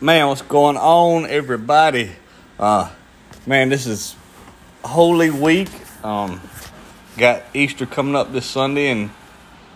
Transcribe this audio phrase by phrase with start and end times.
[0.00, 2.10] Man, what's going on, everybody?
[2.58, 2.90] Uh,
[3.46, 4.16] man, this is
[4.84, 5.70] Holy Week.
[6.04, 6.40] Um,
[7.16, 9.10] got Easter coming up this Sunday, and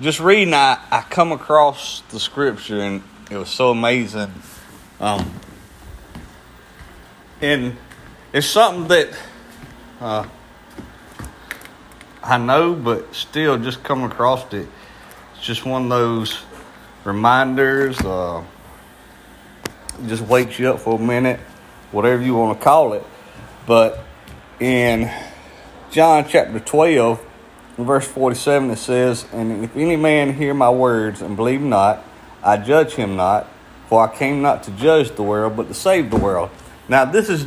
[0.00, 4.32] just reading, I, I come across the scripture, and it was so amazing.
[4.98, 5.38] Um,
[7.40, 7.76] and
[8.32, 9.16] it's something that
[10.00, 10.26] uh,
[12.24, 14.66] I know, but still just come across it.
[15.36, 16.40] It's just one of those
[17.04, 18.00] reminders.
[18.00, 18.42] Uh,
[20.06, 21.40] just wakes you up for a minute,
[21.92, 23.04] whatever you want to call it.
[23.66, 23.98] But
[24.60, 25.10] in
[25.90, 27.24] John chapter 12,
[27.78, 32.04] verse 47, it says, And if any man hear my words and believe not,
[32.42, 33.48] I judge him not,
[33.88, 36.50] for I came not to judge the world, but to save the world.
[36.88, 37.46] Now, this is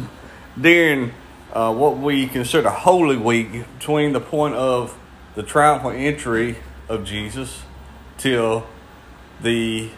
[0.60, 1.12] during
[1.54, 4.98] uh, what we consider Holy Week, between the point of
[5.36, 6.58] the triumphal entry
[6.90, 7.64] of Jesus
[8.18, 8.66] till
[9.42, 9.90] the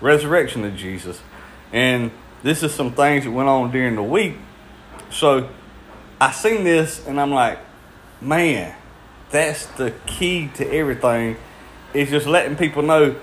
[0.00, 1.20] resurrection of Jesus.
[1.72, 2.10] And
[2.42, 4.34] this is some things that went on during the week.
[5.10, 5.48] So
[6.20, 7.58] I seen this and I'm like,
[8.20, 8.74] man,
[9.30, 11.36] that's the key to everything.
[11.94, 13.16] Is just letting people know,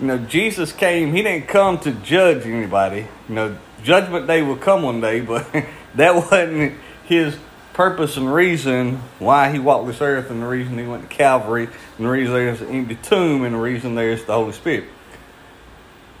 [0.00, 3.06] you know, Jesus came, he didn't come to judge anybody.
[3.28, 5.46] You know, judgment day will come one day, but
[5.96, 7.36] that wasn't his
[7.72, 11.68] purpose and reason why he walked this earth and the reason he went to Calvary
[11.96, 14.84] and the reason there's an empty tomb and the reason there's the Holy Spirit.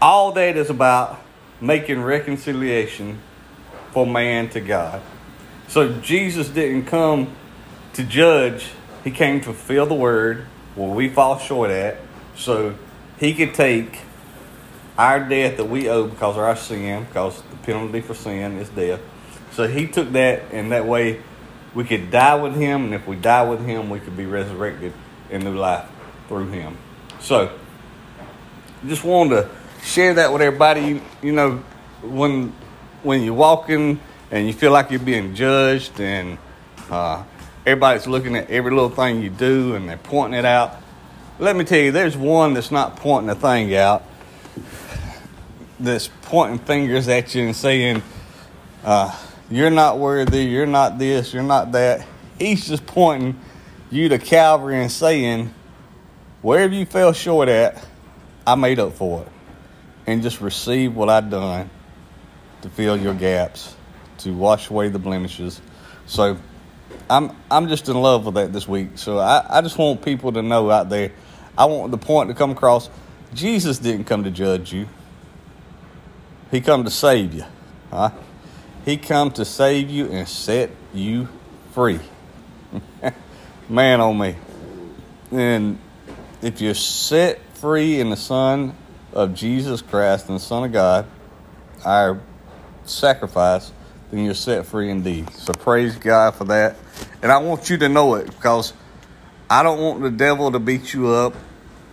[0.00, 1.20] All that is about
[1.60, 3.18] making reconciliation
[3.92, 5.02] for man to God.
[5.68, 7.34] So Jesus didn't come
[7.94, 8.70] to judge,
[9.04, 11.96] he came to fulfill the word where we fall short at,
[12.36, 12.74] so
[13.18, 14.00] he could take
[14.96, 18.68] our death that we owe because of our sin, because the penalty for sin is
[18.70, 19.00] death.
[19.52, 21.20] So he took that, and that way
[21.74, 24.92] we could die with him, and if we die with him, we could be resurrected
[25.30, 25.88] in new life
[26.28, 26.76] through him.
[27.20, 27.56] So,
[28.86, 29.50] just wanted to
[29.82, 30.80] share that with everybody.
[30.80, 31.62] You, you know,
[32.02, 32.52] when
[33.02, 36.38] when you're walking and you feel like you're being judged, and
[36.90, 37.24] uh,
[37.66, 40.76] everybody's looking at every little thing you do, and they're pointing it out.
[41.38, 44.04] Let me tell you, there's one that's not pointing a thing out.
[45.80, 48.02] That's pointing fingers at you and saying,
[48.84, 49.16] uh,
[49.50, 50.44] "You're not worthy.
[50.44, 51.32] You're not this.
[51.32, 52.04] You're not that."
[52.38, 53.38] He's just pointing
[53.90, 55.54] you to Calvary and saying,
[56.42, 57.82] "Wherever you fell short at,
[58.46, 59.37] I made up for it."
[60.08, 61.68] And just receive what I've done
[62.62, 63.76] to fill your gaps,
[64.16, 65.60] to wash away the blemishes.
[66.06, 66.38] So
[67.10, 68.92] I'm I'm just in love with that this week.
[68.94, 71.12] So I, I just want people to know out there,
[71.58, 72.88] I want the point to come across.
[73.34, 74.88] Jesus didn't come to judge you.
[76.50, 77.44] He come to save you.
[77.90, 78.12] Huh?
[78.86, 81.28] He come to save you and set you
[81.72, 82.00] free.
[83.68, 84.36] Man on me.
[85.30, 85.78] And
[86.40, 88.74] if you're set free in the Son
[89.12, 91.06] of Jesus Christ and the Son of God,
[91.84, 92.20] our
[92.84, 93.72] sacrifice,
[94.10, 95.30] then you're set free indeed.
[95.34, 96.76] So praise God for that.
[97.22, 98.72] And I want you to know it because
[99.50, 101.34] I don't want the devil to beat you up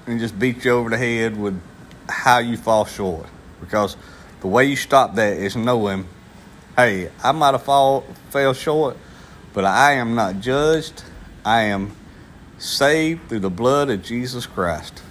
[0.07, 1.59] and just beat you over the head with
[2.07, 3.27] how you fall short.
[3.59, 3.97] Because
[4.41, 6.07] the way you stop that is knowing,
[6.75, 8.97] hey, I might have fall fell short,
[9.53, 11.03] but I am not judged.
[11.43, 11.95] I am
[12.57, 15.01] saved through the blood of Jesus Christ.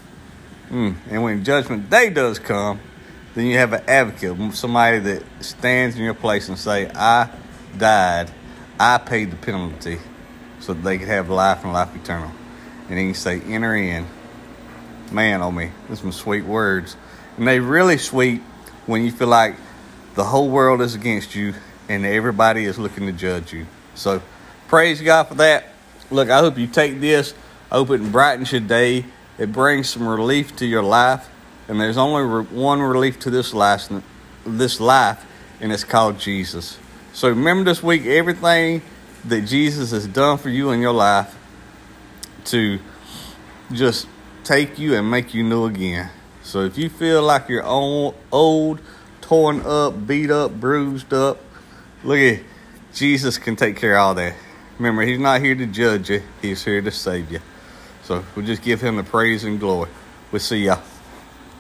[0.71, 0.97] Mm.
[1.11, 2.81] And when judgment day does come,
[3.35, 7.29] then you have an advocate, somebody that stands in your place and say, I
[7.77, 8.31] died,
[8.79, 9.99] I paid the penalty
[10.61, 12.31] so they could have life and life eternal.
[12.89, 14.07] And he can say, enter in.
[15.11, 16.97] Man, oh me, there's some sweet words.
[17.37, 18.41] And they really sweet
[18.87, 19.57] when you feel like
[20.15, 21.55] the whole world is against you
[21.89, 23.67] and everybody is looking to judge you.
[23.95, 24.23] So
[24.69, 25.67] praise God for that.
[26.11, 27.35] Look, I hope you take this.
[27.71, 29.05] I hope it brightens your day
[29.39, 31.29] it brings some relief to your life,
[31.69, 33.89] and there's only re- one relief to this life,
[34.47, 35.25] this life,
[35.61, 36.79] and it's called Jesus.
[37.13, 38.83] So remember this week everything
[39.25, 41.35] that Jesus has done for you in your life
[42.47, 42.79] to
[43.73, 44.07] just
[44.43, 46.11] take you and make you new again.
[46.43, 48.81] So if you feel like you're old, old
[49.21, 51.39] torn up, beat up, bruised up,
[52.03, 52.41] look at
[52.93, 54.35] Jesus can take care of all that.
[54.79, 57.41] Remember, He's not here to judge you, He's here to save you.
[58.05, 59.91] So we'll just give him the praise and glory.
[60.31, 60.83] We'll see y'all.